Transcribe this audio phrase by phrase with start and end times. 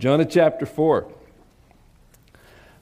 [0.00, 1.06] Jonah chapter 4.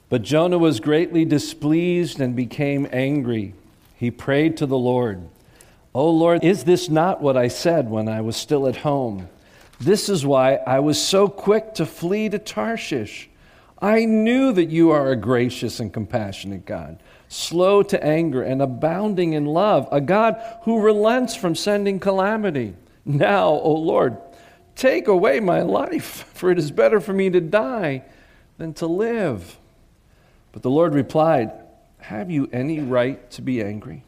[0.07, 3.53] But Jonah was greatly displeased and became angry.
[3.97, 5.27] He prayed to the Lord,
[5.93, 9.27] O Lord, is this not what I said when I was still at home?
[9.81, 13.29] This is why I was so quick to flee to Tarshish.
[13.81, 19.33] I knew that you are a gracious and compassionate God, slow to anger and abounding
[19.33, 22.75] in love, a God who relents from sending calamity.
[23.03, 24.17] Now, O Lord,
[24.79, 28.03] Take away my life, for it is better for me to die
[28.57, 29.57] than to live.
[30.53, 31.51] But the Lord replied,
[31.97, 34.03] Have you any right to be angry?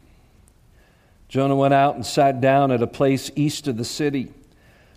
[1.28, 4.32] Jonah went out and sat down at a place east of the city.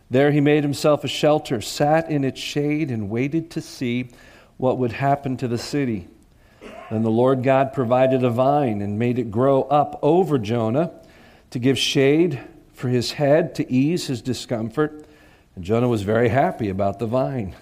[0.10, 4.12] There he made himself a shelter, sat in its shade, and waited to see
[4.56, 6.08] what would happen to the city.
[6.90, 10.94] Then the Lord God provided a vine and made it grow up over Jonah
[11.50, 12.40] to give shade
[12.74, 15.05] for his head to ease his discomfort.
[15.56, 17.56] And Jonah was very happy about the vine.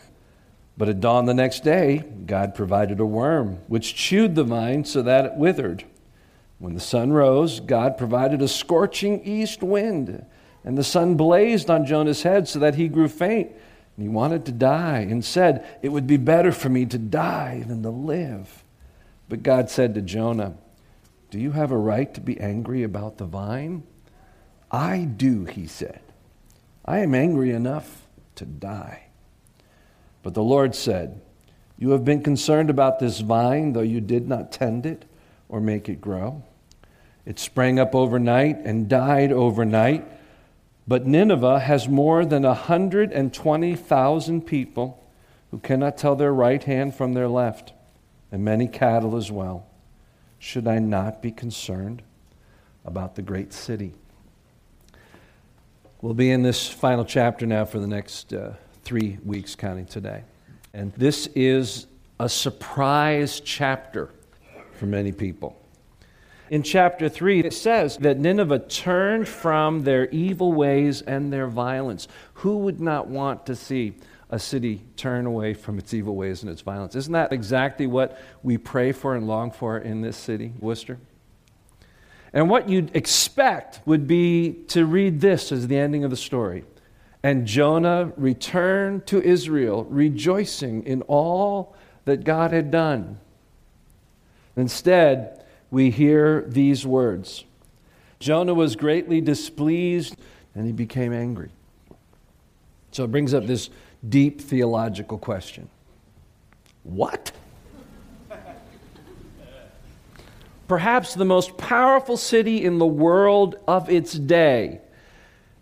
[0.78, 5.04] But at dawn the next day, God provided a worm, which chewed the vine so
[5.04, 5.86] that it withered.
[6.58, 10.26] When the sun rose, God provided a scorching east wind,
[10.64, 13.52] and the sun blazed on Jonah's head so that he grew faint.
[13.96, 17.64] And he wanted to die and said, It would be better for me to die
[17.68, 18.64] than to live.
[19.30, 20.56] But God said to Jonah,
[21.30, 23.84] Do you have a right to be angry about the vine?
[24.72, 26.03] I do, he said.
[26.86, 29.04] I am angry enough to die.
[30.22, 31.22] But the Lord said,
[31.78, 35.06] You have been concerned about this vine, though you did not tend it
[35.48, 36.44] or make it grow.
[37.26, 40.06] It sprang up overnight and died overnight.
[40.86, 45.00] But Nineveh has more than 120,000 people
[45.52, 47.72] who cannot tell their right hand from their left,
[48.32, 49.66] and many cattle as well.
[50.40, 52.02] Should I not be concerned
[52.84, 53.94] about the great city?
[56.04, 60.26] We'll be in this final chapter now for the next uh, three weeks, counting today.
[60.74, 61.88] And this is
[62.20, 64.10] a surprise chapter
[64.74, 65.58] for many people.
[66.50, 72.10] In chapter 3, it says that Nineveh turned from their evil ways and their violence.
[72.34, 73.96] Who would not want to see
[74.30, 76.98] a city turn away from its evil ways and its violence?
[76.98, 81.00] Isn't that exactly what we pray for and long for in this city, Worcester?
[82.34, 86.66] And what you'd expect would be to read this as the ending of the story.
[87.22, 93.20] And Jonah returned to Israel, rejoicing in all that God had done.
[94.58, 97.46] Instead, we hear these words
[98.20, 100.16] Jonah was greatly displeased
[100.56, 101.50] and he became angry.
[102.92, 103.70] So it brings up this
[104.08, 105.70] deep theological question
[106.84, 107.32] What?
[110.74, 114.82] Perhaps the most powerful city in the world of its day.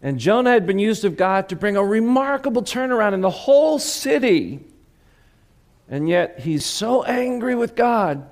[0.01, 3.77] And Jonah had been used of God to bring a remarkable turnaround in the whole
[3.77, 4.61] city.
[5.89, 8.25] And yet he's so angry with God,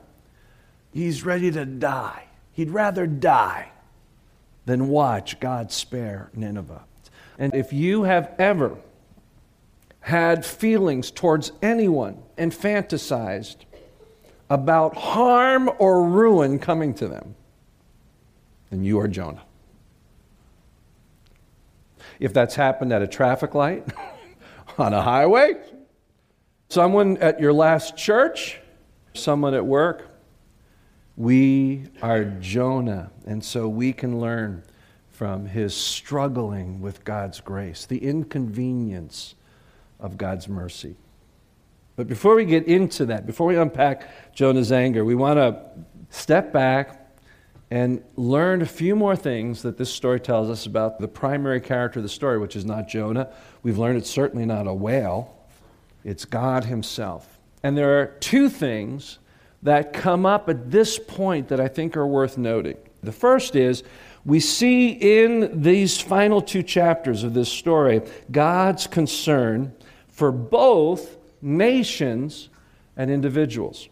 [0.94, 2.28] he's ready to die.
[2.54, 3.74] He'd rather die
[4.66, 6.86] than watch God spare Nineveh.
[7.38, 8.78] And if you have ever
[10.00, 13.66] had feelings towards anyone and fantasized
[14.50, 17.36] about harm or ruin coming to them,
[18.70, 19.44] then you are Jonah.
[22.20, 23.88] If that's happened at a traffic light,
[24.78, 25.56] on a highway,
[26.70, 28.60] someone at your last church,
[29.14, 30.08] someone at work,
[31.18, 33.12] we are Jonah.
[33.26, 34.64] And so we can learn
[35.10, 39.36] from his struggling with God's grace, the inconvenience
[40.00, 40.96] of God's mercy.
[42.00, 45.60] But before we get into that, before we unpack Jonah's anger, we want to
[46.10, 47.12] step back
[47.70, 52.00] and learn a few more things that this story tells us about the primary character
[52.00, 53.30] of the story, which is not Jonah.
[53.64, 55.36] We've learned it's certainly not a whale,
[56.06, 57.38] it's God Himself.
[57.64, 59.20] And there are two things
[59.62, 62.78] that come up at this point that I think are worth noting.
[63.04, 63.84] The first is
[64.24, 69.74] we see in these final two chapters of this story God's concern
[70.08, 72.50] for both nations
[72.98, 73.90] and individuals.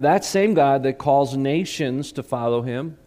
[0.00, 2.98] That same God that calls nations to follow him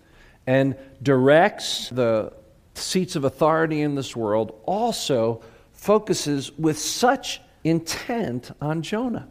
[0.47, 2.31] and directs the
[2.74, 5.42] seats of authority in this world also
[5.74, 9.27] focuses with such intent on Jonah.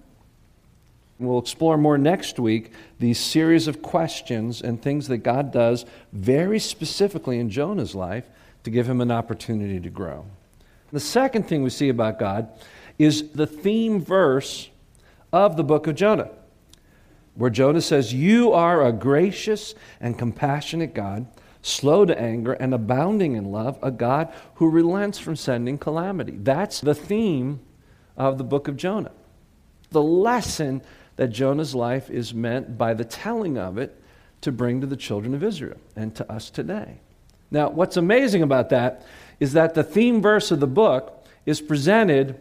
[1.18, 6.58] We'll explore more next week these series of questions and things that God does very
[6.58, 8.24] specifically in Jonah's life
[8.64, 10.26] to give him an opportunity to grow.
[10.92, 12.48] The second thing we see about God
[12.98, 14.70] is the theme verse
[15.32, 16.30] of the book of Jonah,
[17.34, 21.26] where Jonah says, You are a gracious and compassionate God,
[21.62, 26.36] slow to anger and abounding in love, a God who relents from sending calamity.
[26.36, 27.60] That's the theme
[28.16, 29.12] of the book of Jonah.
[29.90, 30.82] The lesson
[31.16, 34.00] that Jonah's life is meant by the telling of it
[34.40, 37.00] to bring to the children of Israel and to us today.
[37.50, 39.06] Now, what's amazing about that
[39.40, 42.40] is that the theme verse of the book is presented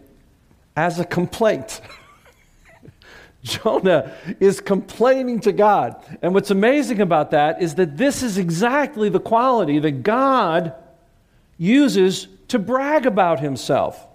[0.75, 1.81] as a complaint.
[3.43, 6.01] Jonah is complaining to God.
[6.21, 10.73] And what's amazing about that is that this is exactly the quality that God
[11.57, 14.07] uses to brag about himself.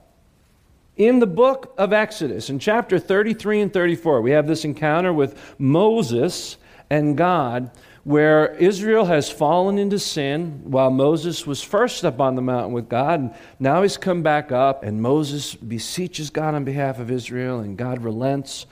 [0.97, 5.55] In the book of Exodus, in chapter 33 and 34, we have this encounter with
[5.59, 6.57] Moses
[6.91, 7.71] and God
[8.09, 12.89] where Israel has fallen into sin while Moses was first up on the mountain with
[12.89, 13.21] God.
[13.21, 17.77] And now he's come back up, and Moses beseeches God on behalf of Israel, and
[17.77, 18.65] God relents.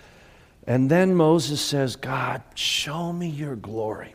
[0.67, 4.15] And then Moses says, God, show me your glory.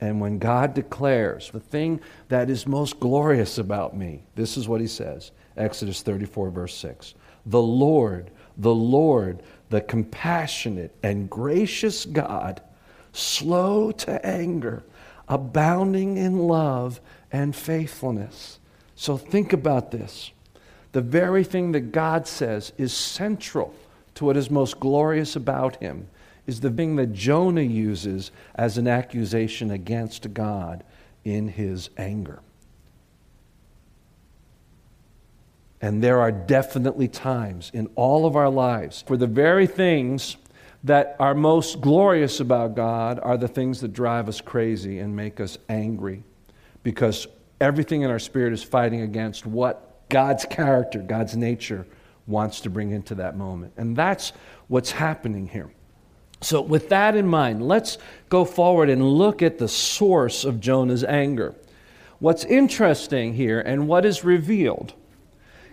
[0.00, 4.80] And when God declares the thing that is most glorious about me, this is what
[4.80, 7.14] he says Exodus 34, verse 6
[7.46, 12.60] the Lord, the Lord, the compassionate and gracious God,
[13.18, 14.82] slow to anger,
[15.28, 17.00] abounding in love
[17.30, 18.58] and faithfulness.
[18.94, 20.32] So think about this.
[20.92, 23.74] The very thing that God says is central
[24.14, 26.08] to what is most glorious about him
[26.46, 30.82] is the thing that Jonah uses as an accusation against God
[31.24, 32.40] in his anger.
[35.80, 40.36] And there are definitely times in all of our lives where the very things
[40.88, 45.38] that are most glorious about God are the things that drive us crazy and make
[45.38, 46.24] us angry
[46.82, 47.26] because
[47.60, 51.86] everything in our spirit is fighting against what God's character, God's nature
[52.26, 53.74] wants to bring into that moment.
[53.76, 54.32] And that's
[54.68, 55.70] what's happening here.
[56.40, 57.98] So, with that in mind, let's
[58.30, 61.54] go forward and look at the source of Jonah's anger.
[62.18, 64.94] What's interesting here and what is revealed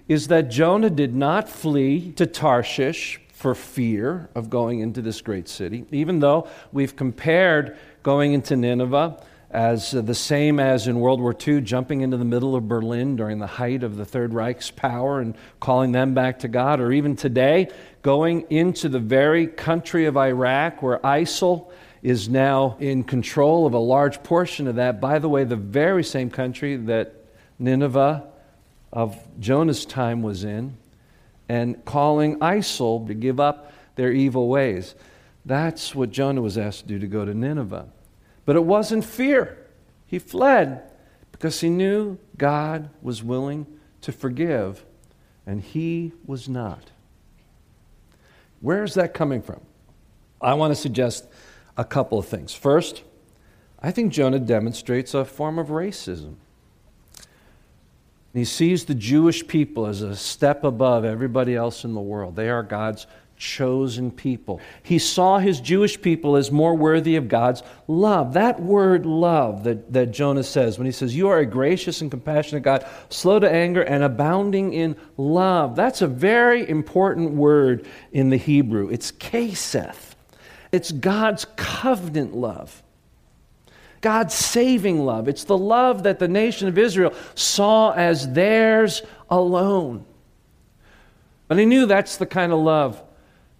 [0.07, 5.47] is that Jonah did not flee to Tarshish for fear of going into this great
[5.47, 9.21] city, even though we've compared going into Nineveh
[9.51, 13.15] as uh, the same as in World War II, jumping into the middle of Berlin
[13.15, 16.91] during the height of the Third Reich's power and calling them back to God, or
[16.91, 17.67] even today,
[18.01, 21.71] going into the very country of Iraq where ISIL
[22.01, 24.99] is now in control of a large portion of that.
[24.99, 27.13] By the way, the very same country that
[27.59, 28.25] Nineveh
[28.91, 30.77] of Jonah's time was in
[31.47, 34.95] and calling ISIL to give up their evil ways.
[35.45, 37.87] That's what Jonah was asked to do to go to Nineveh.
[38.45, 39.57] But it wasn't fear.
[40.05, 40.83] He fled
[41.31, 43.67] because he knew God was willing
[44.01, 44.85] to forgive,
[45.45, 46.91] and he was not.
[48.61, 49.61] Where is that coming from?
[50.41, 51.27] I want to suggest
[51.77, 52.53] a couple of things.
[52.53, 53.03] First,
[53.81, 56.35] I think Jonah demonstrates a form of racism.
[58.35, 62.35] And he sees the Jewish people as a step above everybody else in the world.
[62.35, 64.59] They are God's chosen people.
[64.83, 68.33] He saw his Jewish people as more worthy of God's love.
[68.33, 72.11] That word love that, that Jonah says when he says, You are a gracious and
[72.11, 75.77] compassionate God, slow to anger and abounding in love.
[75.77, 78.89] That's a very important word in the Hebrew.
[78.89, 79.95] It's chesed,
[80.73, 82.83] it's God's covenant love.
[84.05, 85.27] God's saving love.
[85.27, 90.05] It's the love that the nation of Israel saw as theirs alone.
[91.47, 93.01] But he knew that's the kind of love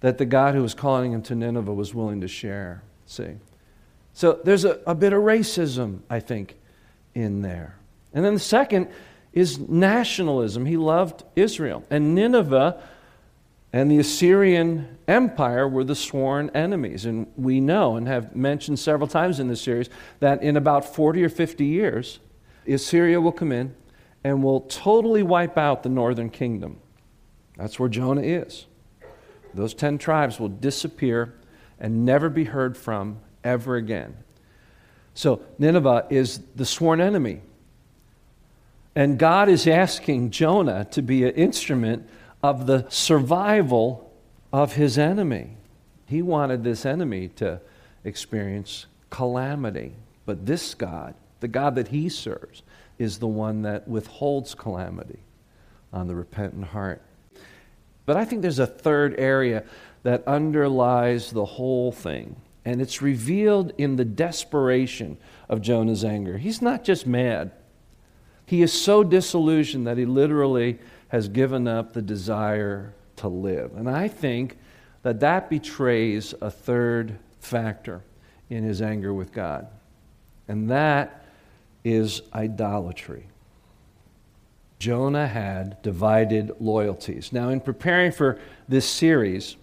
[0.01, 2.83] that the God who was calling him to Nineveh was willing to share.
[3.07, 3.37] See?
[4.13, 6.55] So there's a, a bit of racism, I think,
[7.15, 7.75] in there.
[8.13, 8.89] And then the second
[9.33, 10.67] is nationalism.
[10.67, 11.83] He loved Israel.
[11.89, 12.79] And Nineveh
[13.75, 17.05] and the Assyrian Empire were the sworn enemies.
[17.05, 19.89] And we know and have mentioned several times in this series
[20.21, 22.21] that in about 40 or 50 years,
[22.65, 23.75] Assyria will come in
[24.23, 26.77] and will totally wipe out the northern kingdom.
[27.57, 28.65] That's where Jonah is.
[29.53, 31.35] Those 10 tribes will disappear
[31.77, 34.15] and never be heard from ever again.
[35.15, 37.41] So, Nineveh is the sworn enemy.
[38.95, 42.07] And God is asking Jonah to be an instrument
[42.49, 44.13] of the survival
[44.53, 45.57] of his enemy.
[46.05, 47.59] He wanted this enemy to
[48.03, 49.93] experience calamity.
[50.27, 52.61] But this God, the God that he serves,
[52.99, 55.19] is the one that withholds calamity
[55.91, 57.01] on the repentant heart.
[58.05, 59.63] But I think there's a third area
[60.03, 65.17] that underlies the whole thing, and it's revealed in the desperation
[65.49, 66.37] of Jonah's anger.
[66.37, 67.51] He's not just mad,
[68.45, 70.77] he is so disillusioned that he literally
[71.09, 73.75] has given up the desire to live.
[73.75, 74.57] And I think
[75.03, 78.01] that that betrays a third factor
[78.49, 79.67] in his anger with God,
[80.47, 81.25] and that
[81.83, 83.27] is idolatry.
[84.79, 87.31] Jonah had divided loyalties.
[87.31, 89.55] Now, in preparing for this series,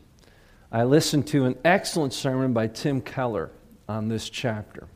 [0.70, 3.50] I listened to an excellent sermon by Tim Keller
[3.88, 4.88] on this chapter.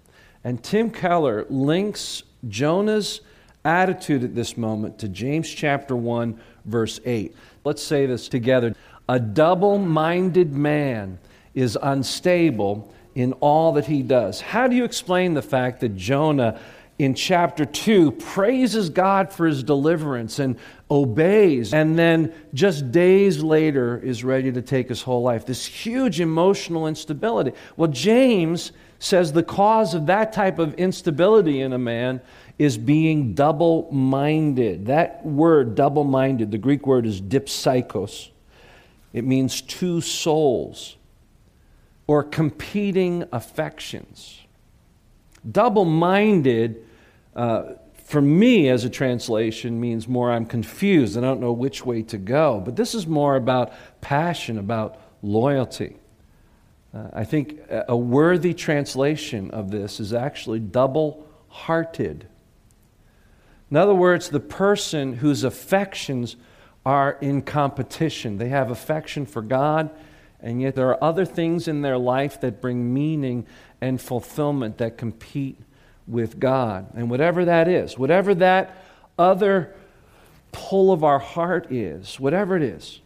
[0.43, 3.21] And Tim Keller links Jonah's
[3.67, 7.35] attitude at this moment to James chapter 1, verse 8.
[7.65, 8.75] Let's say this together.
[9.09, 11.19] A double minded man
[11.55, 14.41] is unstable in all that he does.
[14.41, 16.61] How do you explain the fact that Jonah
[16.99, 20.57] in chapter 2 praises God for his deliverance and
[20.91, 25.45] obeys, and then just days later is ready to take his whole life?
[25.45, 27.53] This huge emotional instability.
[27.77, 32.21] Well, James says the cause of that type of instability in a man
[32.59, 34.87] is being double minded.
[34.87, 38.31] That word, double minded, the Greek word is dipsychos.
[39.13, 40.97] It means two souls
[42.07, 44.43] or competing affections.
[45.51, 46.85] Double minded,
[47.35, 51.19] uh, for me as a translation, means more I'm confused.
[51.19, 52.61] I don't know which way to go.
[52.65, 55.97] But this is more about passion, about loyalty.
[56.95, 62.29] Uh, I think a worthy translation of this is actually double hearted.
[63.71, 66.37] In other words, the person whose affections
[66.85, 68.39] are in competition.
[68.39, 69.91] They have affection for God,
[70.41, 73.45] and yet there are other things in their life that bring meaning
[73.81, 75.59] and fulfillment that compete
[76.07, 76.87] with God.
[76.95, 78.77] And whatever that is, whatever that
[79.19, 79.75] other
[80.53, 83.01] pull of our heart is, whatever it is,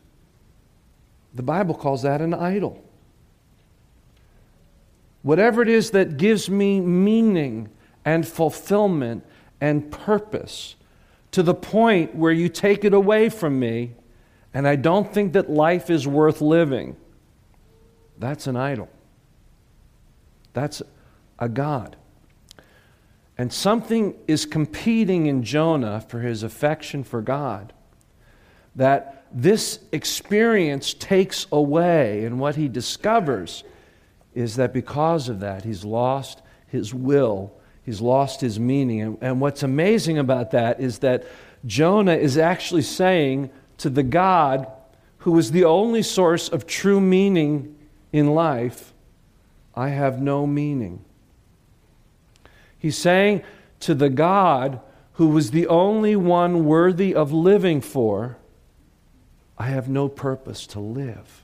[1.35, 2.85] the Bible calls that an idol.
[5.23, 7.71] Whatever it is that gives me meaning
[8.05, 9.25] and fulfillment
[9.61, 10.77] and purpose
[11.33, 13.95] to the point where you take it away from me
[14.53, 16.97] and I don't think that life is worth living,
[18.19, 18.89] that's an idol.
[20.53, 20.83] That's
[21.39, 21.97] a God.
[23.39, 27.73] And something is competing in Jonah for his affection for God
[28.77, 32.25] that this experience takes away.
[32.25, 33.65] And what he discovers
[34.35, 37.53] is that because of that, he's lost his will,
[37.91, 39.01] he's lost his meaning.
[39.01, 41.27] And, and what's amazing about that is that
[41.67, 44.69] Jonah is actually saying to the God
[45.19, 47.77] who is the only source of true meaning
[48.13, 48.93] in life,
[49.75, 51.05] I have no meaning.
[52.79, 53.43] He's saying
[53.81, 54.81] to the God
[55.15, 58.39] who was the only one worthy of living for,
[59.59, 61.43] I have no purpose to live.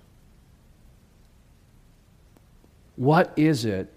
[2.95, 3.93] What is it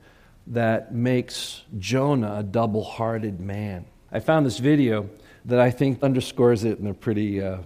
[0.50, 3.86] that makes Jonah a double hearted man?
[4.12, 5.10] I found this video
[5.46, 7.60] that I think underscores it in a pretty uh,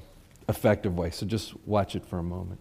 [0.47, 1.09] effective way.
[1.09, 2.59] So just watch it for a moment.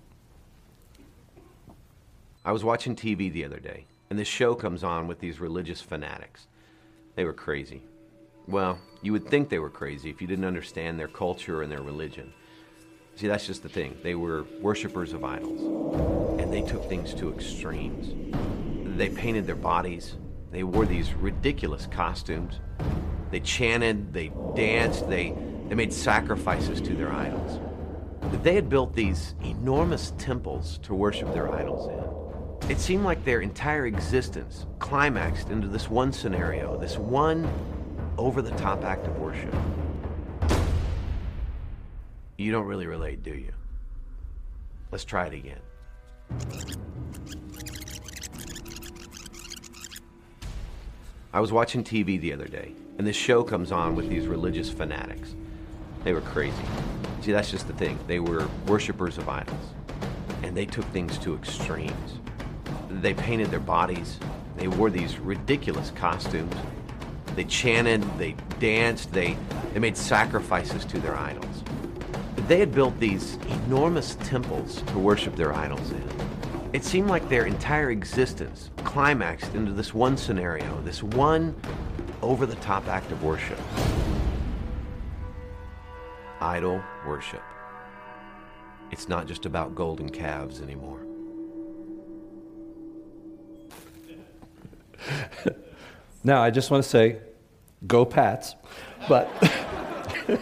[2.44, 5.80] I was watching TV the other day, and this show comes on with these religious
[5.80, 6.46] fanatics.
[7.14, 7.82] They were crazy.
[8.48, 11.82] Well, you would think they were crazy if you didn't understand their culture and their
[11.82, 12.32] religion.
[13.14, 13.96] See, that's just the thing.
[14.02, 15.60] They were worshippers of idols,
[16.40, 18.34] and they took things to extremes.
[18.96, 20.16] They painted their bodies,
[20.50, 22.60] they wore these ridiculous costumes,
[23.30, 25.34] they chanted, they danced, they,
[25.68, 27.58] they made sacrifices to their idols.
[28.42, 32.70] They had built these enormous temples to worship their idols in.
[32.70, 37.50] It seemed like their entire existence climaxed into this one scenario, this one
[38.18, 39.54] over the top act of worship.
[42.36, 43.52] You don't really relate, do you?
[44.90, 46.82] Let's try it again.
[51.34, 54.68] I was watching TV the other day, and this show comes on with these religious
[54.68, 55.34] fanatics.
[56.04, 56.62] They were crazy.
[57.22, 57.98] See, that's just the thing.
[58.06, 59.72] They were worshippers of idols,
[60.42, 62.18] and they took things to extremes.
[62.90, 64.18] They painted their bodies,
[64.58, 66.54] they wore these ridiculous costumes,
[67.34, 69.38] they chanted, they danced, they,
[69.72, 71.64] they made sacrifices to their idols.
[72.46, 76.21] They had built these enormous temples to worship their idols in.
[76.72, 81.54] It seemed like their entire existence climaxed into this one scenario, this one
[82.22, 83.58] over the top act of worship
[86.42, 87.42] idol worship.
[88.90, 90.98] It's not just about golden calves anymore.
[96.24, 97.18] now, I just want to say,
[97.86, 98.54] go Pats,
[99.08, 99.30] but.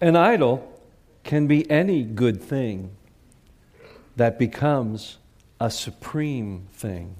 [0.00, 0.66] An idol
[1.30, 2.90] can be any good thing
[4.16, 5.18] that becomes
[5.60, 7.14] a supreme thing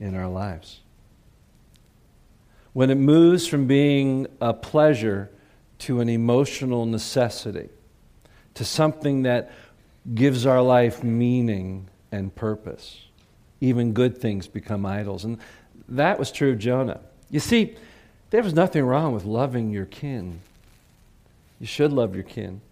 [0.00, 0.80] in our lives.
[2.72, 5.30] When it moves from being a pleasure
[5.78, 7.68] to an emotional necessity,
[8.54, 9.52] to something that
[10.12, 13.02] gives our life meaning and purpose,
[13.60, 15.24] even good things become idols.
[15.24, 15.38] And
[15.90, 16.98] that was true of Jonah.
[17.30, 17.76] You see,
[18.30, 20.40] there was nothing wrong with loving your kin.
[21.60, 22.62] You should love your kin.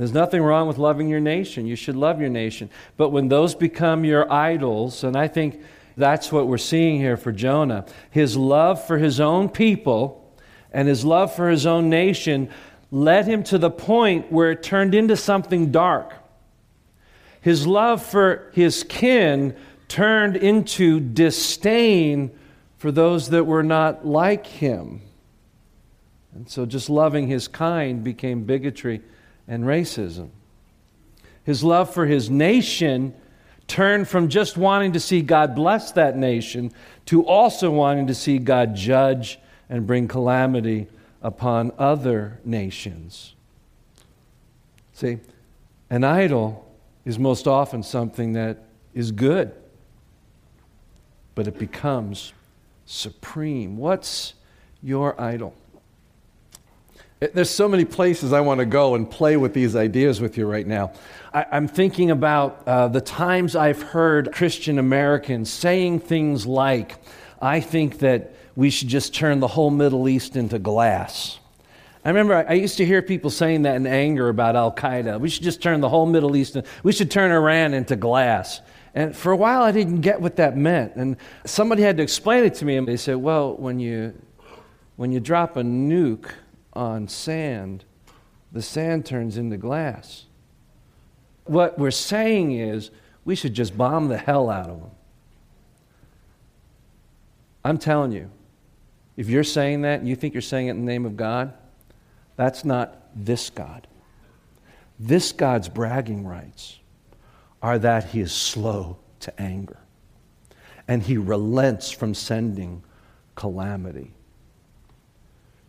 [0.00, 1.66] There's nothing wrong with loving your nation.
[1.66, 2.70] You should love your nation.
[2.96, 5.60] But when those become your idols, and I think
[5.94, 10.34] that's what we're seeing here for Jonah, his love for his own people
[10.72, 12.48] and his love for his own nation
[12.90, 16.14] led him to the point where it turned into something dark.
[17.42, 19.54] His love for his kin
[19.86, 22.30] turned into disdain
[22.78, 25.02] for those that were not like him.
[26.34, 29.02] And so just loving his kind became bigotry
[29.50, 30.30] and racism.
[31.44, 33.12] His love for his nation
[33.66, 36.72] turned from just wanting to see God bless that nation
[37.06, 39.38] to also wanting to see God judge
[39.68, 40.86] and bring calamity
[41.20, 43.34] upon other nations.
[44.92, 45.18] See,
[45.90, 46.66] an idol
[47.04, 48.58] is most often something that
[48.94, 49.52] is good,
[51.34, 52.32] but it becomes
[52.86, 53.76] supreme.
[53.76, 54.34] What's
[54.80, 55.54] your idol?
[57.20, 60.46] There's so many places I want to go and play with these ideas with you
[60.46, 60.92] right now.
[61.34, 66.96] I, am thinking about uh, the times I've heard Christian Americans saying things like,
[67.42, 71.38] I think that we should just turn the whole Middle East into glass.
[72.06, 75.20] I remember I used to hear people saying that in anger about Al Qaeda.
[75.20, 78.62] We should just turn the whole Middle East, we should turn Iran into glass.
[78.94, 80.96] And for a while, I didn't get what that meant.
[80.96, 82.78] And somebody had to explain it to me.
[82.78, 84.14] And they said, well, when you,
[84.96, 86.30] when you drop a nuke
[86.72, 87.84] on sand,
[88.52, 90.26] the sand turns into glass.
[91.44, 92.90] What we're saying is
[93.24, 94.90] we should just bomb the hell out of them.
[97.64, 98.30] I'm telling you,
[99.16, 101.52] if you're saying that and you think you're saying it in the name of God,
[102.36, 103.86] that's not this God.
[104.98, 106.78] This God's bragging rights
[107.62, 109.78] are that he is slow to anger
[110.88, 112.82] and he relents from sending
[113.34, 114.12] calamity.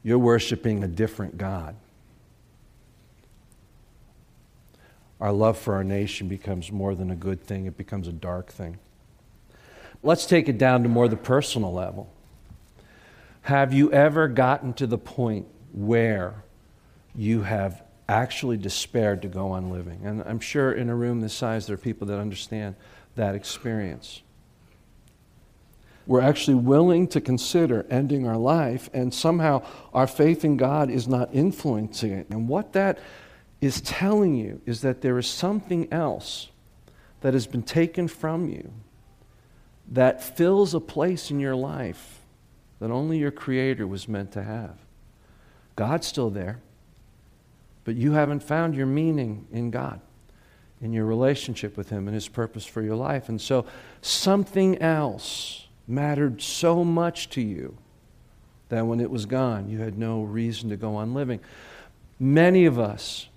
[0.03, 1.75] You're worshiping a different God.
[5.19, 8.51] Our love for our nation becomes more than a good thing, it becomes a dark
[8.51, 8.79] thing.
[10.01, 12.11] Let's take it down to more the personal level.
[13.43, 16.43] Have you ever gotten to the point where
[17.15, 20.01] you have actually despaired to go on living?
[20.03, 22.75] And I'm sure in a room this size there are people that understand
[23.15, 24.21] that experience
[26.11, 31.07] we're actually willing to consider ending our life, and somehow our faith in God is
[31.07, 32.29] not influencing it.
[32.29, 32.99] And what that
[33.61, 36.49] is telling you is that there is something else
[37.21, 38.73] that has been taken from you
[39.89, 42.19] that fills a place in your life
[42.79, 44.75] that only your Creator was meant to have.
[45.77, 46.59] God's still there,
[47.85, 50.01] but you haven't found your meaning in God,
[50.81, 53.29] in your relationship with Him, and His purpose for your life.
[53.29, 53.65] And so
[54.01, 57.77] something else mattered so much to you
[58.69, 61.39] that when it was gone, you had no reason to go on living.
[62.19, 63.27] Many of us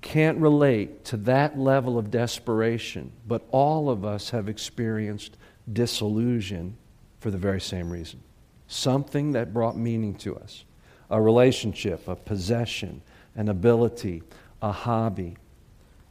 [0.00, 5.36] can't relate to that level of desperation, but all of us have experienced
[5.72, 6.76] disillusion
[7.18, 8.20] for the very same reason.
[8.68, 10.64] Something that brought meaning to us
[11.10, 13.02] a relationship, a possession,
[13.34, 14.22] an ability,
[14.62, 15.36] a hobby,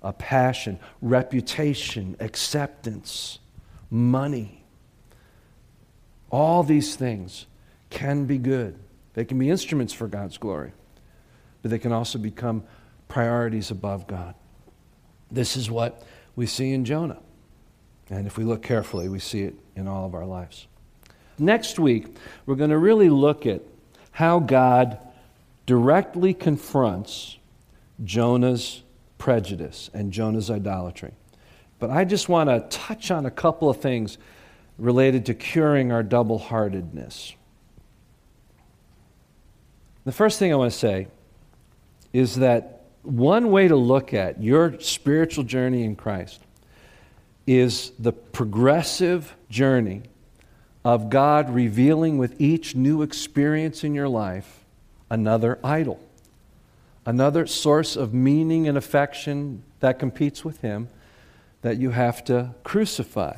[0.01, 3.39] a passion, reputation, acceptance,
[3.89, 4.64] money.
[6.35, 7.45] All these things
[7.89, 8.77] can be good.
[9.13, 10.73] They can be instruments for God's glory,
[11.61, 12.65] but they can also become
[13.07, 14.35] priorities above God.
[15.31, 16.03] This is what
[16.35, 17.19] we see in Jonah.
[18.09, 20.67] And if we look carefully, we see it in all of our lives.
[21.39, 22.07] Next week,
[22.45, 23.61] we're going to really look at
[24.11, 24.97] how God
[25.65, 27.37] directly confronts
[28.03, 28.83] Jonah's
[29.17, 31.13] prejudice and Jonah's idolatry.
[31.79, 34.17] But I just want to touch on a couple of things
[34.77, 37.33] related to curing our double heartedness.
[40.03, 41.07] The first thing I want to say
[42.13, 46.41] is that one way to look at your spiritual journey in Christ
[47.47, 50.03] is the progressive journey
[50.83, 54.63] of God revealing with each new experience in your life
[55.09, 55.99] another idol,
[57.05, 60.89] another source of meaning and affection that competes with Him
[61.61, 63.37] that you have to crucify.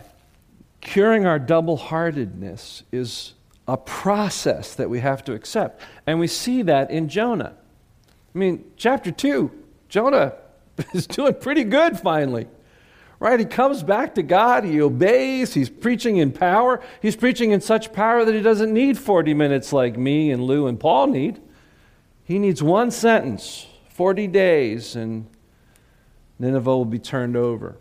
[0.82, 3.34] Curing our double heartedness is
[3.68, 5.82] a process that we have to accept.
[6.06, 7.54] And we see that in Jonah.
[8.34, 9.52] I mean, chapter 2,
[9.90, 10.34] Jonah
[10.94, 12.48] is doing pretty good finally.
[13.20, 13.40] Right?
[13.40, 16.84] He comes back to God, he obeys, he's preaching in power.
[17.02, 20.68] He's preaching in such power that he doesn't need 40 minutes like me and Lou
[20.68, 21.42] and Paul need.
[22.24, 25.26] He needs one sentence, 40 days, and
[26.38, 27.78] Nineveh will be turned over.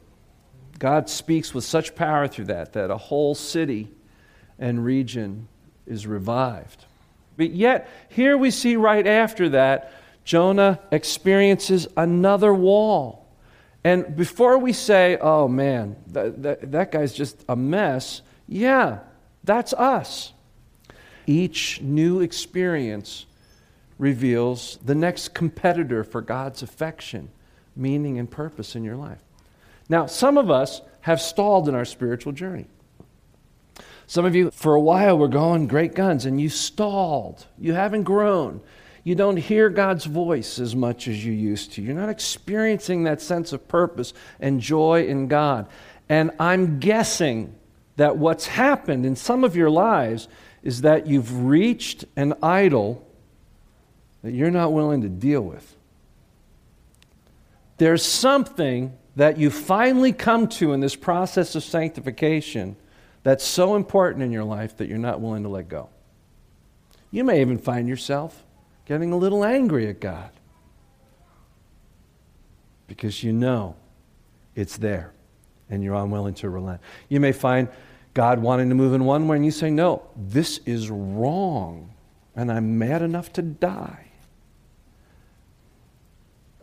[0.79, 3.89] God speaks with such power through that that a whole city
[4.59, 5.49] and region
[5.87, 6.85] is revived.
[7.37, 9.93] But yet, here we see right after that,
[10.25, 13.27] Jonah experiences another wall.
[13.85, 19.01] And before we say, oh man, that, that, that guy's just a mess, yeah,
[19.45, 20.33] that's us.
[21.27, 23.27] Each new experience
[23.99, 27.31] reveals the next competitor for God's affection,
[27.75, 29.23] meaning, and purpose in your life.
[29.89, 32.67] Now, some of us have stalled in our spiritual journey.
[34.07, 37.47] Some of you, for a while, were going great guns and you stalled.
[37.59, 38.61] You haven't grown.
[39.03, 41.83] You don't hear God's voice as much as you used to.
[41.83, 45.69] You're not experiencing that sense of purpose and joy in God.
[46.09, 47.55] And I'm guessing
[47.97, 50.29] that what's happened in some of your lives
[50.63, 53.07] is that you've reached an idol
[54.23, 55.77] that you're not willing to deal with.
[57.79, 62.77] There's something that you finally come to in this process of sanctification
[63.23, 65.89] that's so important in your life that you're not willing to let go.
[67.11, 68.45] You may even find yourself
[68.85, 70.31] getting a little angry at God
[72.87, 73.75] because you know
[74.55, 75.13] it's there
[75.71, 76.81] and you're unwilling to relent.
[77.09, 77.69] You may find
[78.15, 81.95] God wanting to move in one way and you say, No, this is wrong
[82.37, 84.06] and I'm mad enough to die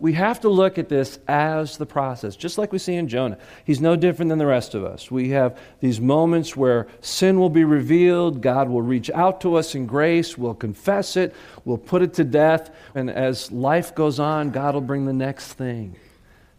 [0.03, 3.37] we have to look at this as the process, just like we see in Jonah.
[3.63, 5.09] He's no different than the rest of us.
[5.09, 9.75] We have these moments where sin will be revealed, God will reach out to us
[9.75, 14.51] in grace, we'll confess it, we'll put it to death, and as life goes on,
[14.51, 15.95] God will bring the next thing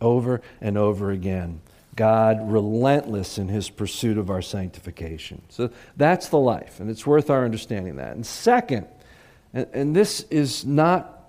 [0.00, 1.60] over and over again.
[1.96, 5.42] God relentless in his pursuit of our sanctification.
[5.50, 8.16] So that's the life, and it's worth our understanding that.
[8.16, 8.86] And second,
[9.52, 11.28] and, and this is not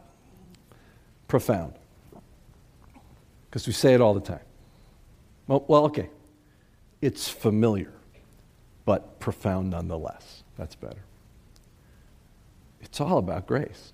[1.27, 1.73] profound
[3.55, 4.41] because we say it all the time.
[5.47, 6.09] Well, well, okay.
[7.01, 7.93] It's familiar,
[8.83, 10.43] but profound nonetheless.
[10.57, 11.05] That's better.
[12.81, 13.93] It's all about grace.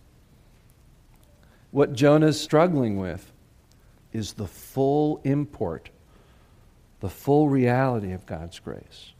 [1.69, 3.31] What Jonah's struggling with
[4.11, 5.91] is the full import,
[6.99, 9.11] the full reality of God's grace.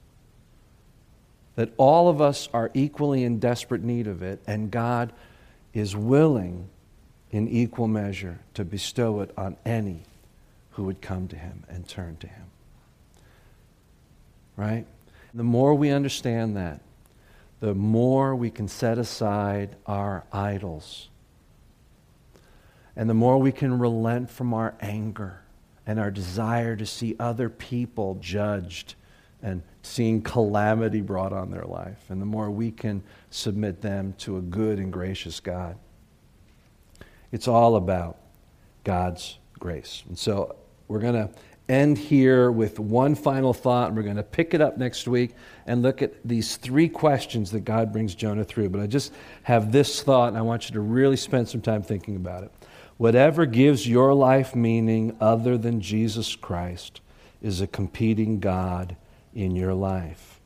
[1.54, 5.14] That all of us are equally in desperate need of it, and God
[5.76, 6.68] is willing
[7.30, 10.02] in equal measure to bestow it on any
[10.72, 12.46] who would come to him and turn to him.
[14.56, 14.86] Right?
[15.34, 16.82] The more we understand that,
[17.60, 21.10] the more we can set aside our idols.
[22.96, 25.42] And the more we can relent from our anger
[25.86, 28.96] and our desire to see other people judged
[29.42, 32.04] and seeing calamity brought on their life.
[32.10, 35.78] And the more we can submit them to a good and gracious God.
[37.32, 38.18] It's all about
[38.84, 40.04] God's grace.
[40.08, 40.56] And so
[40.92, 41.30] we're going to
[41.70, 45.34] end here with one final thought, and we're going to pick it up next week
[45.66, 48.70] and look at these three questions that God brings Jonah through.
[48.70, 51.82] But I just have this thought, and I want you to really spend some time
[51.82, 52.52] thinking about it.
[52.98, 57.00] Whatever gives your life meaning other than Jesus Christ
[57.42, 58.98] is a competing God
[59.34, 60.42] in your life.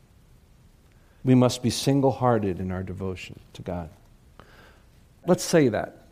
[1.23, 3.89] We must be single hearted in our devotion to God.
[5.25, 6.04] Let's say that.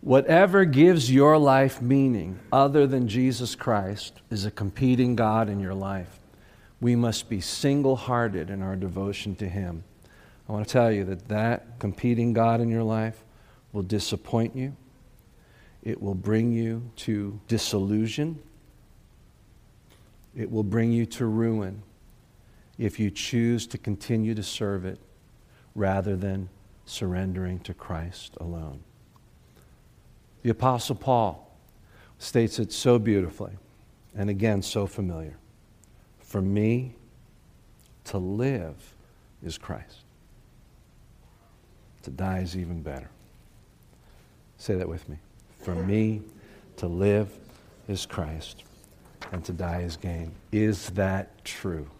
[0.00, 5.74] Whatever gives your life meaning other than Jesus Christ is a competing God in your
[5.74, 6.20] life.
[6.80, 9.82] We must be single hearted in our devotion to Him.
[10.48, 13.24] I want to tell you that that competing God in your life
[13.72, 14.76] will disappoint you,
[15.82, 18.40] it will bring you to disillusion,
[20.36, 21.82] it will bring you to ruin
[22.78, 25.00] if you choose to continue to serve it
[25.74, 26.48] rather than
[26.86, 28.84] surrendering to Christ alone.
[30.48, 31.54] The Apostle Paul
[32.18, 33.52] states it so beautifully,
[34.16, 35.36] and again, so familiar.
[36.20, 36.94] For me,
[38.04, 38.94] to live
[39.42, 40.04] is Christ.
[42.04, 43.10] To die is even better.
[44.56, 45.18] Say that with me.
[45.60, 46.22] For me,
[46.78, 47.28] to live
[47.86, 48.64] is Christ,
[49.32, 50.32] and to die is gain.
[50.50, 51.90] Is that true?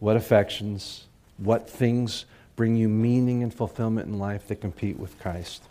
[0.00, 1.04] What affections,
[1.36, 2.24] what things
[2.56, 5.62] bring you meaning and fulfillment in life that compete with Christ?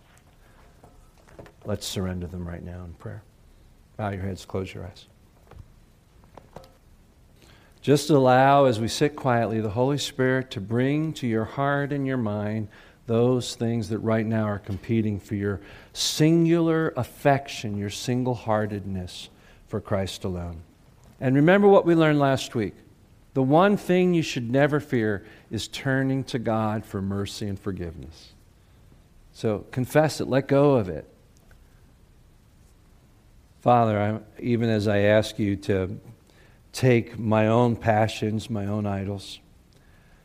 [1.68, 3.24] Let's surrender them right now in prayer.
[3.98, 5.06] Bow your heads, close your eyes.
[7.82, 12.08] Just allow, as we sit quietly, the Holy Spirit to bring to your heart and
[12.08, 12.70] your mind
[13.06, 15.60] those things that right now are competing for your
[15.92, 19.28] singular affection, your single heartedness
[19.68, 20.62] for Christ alone.
[21.20, 22.76] And remember what we learned last week.
[23.34, 28.32] The one thing you should never fear is turning to God for mercy and forgiveness.
[29.34, 31.06] So confess it, let go of it.
[33.68, 36.00] Father, I, even as I ask you to
[36.72, 39.40] take my own passions, my own idols,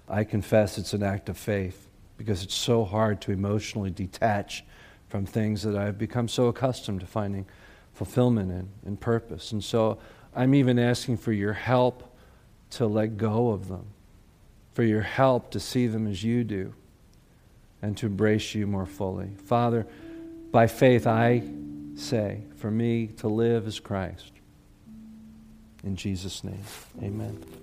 [0.08, 4.62] I confess it's an act of faith because it's so hard to emotionally detach
[5.08, 7.46] from things that I've become so accustomed to finding
[7.94, 9.50] fulfillment in and purpose.
[9.50, 9.98] And so
[10.36, 12.16] I'm even asking for your help
[12.70, 13.86] to let go of them,
[14.72, 16.74] for your help to see them as you do,
[17.82, 19.30] and to embrace you more fully.
[19.46, 19.84] Father,
[20.52, 21.42] by faith, I
[21.94, 24.32] say, for me to live is Christ.
[25.84, 26.64] In Jesus' name,
[27.02, 27.61] amen.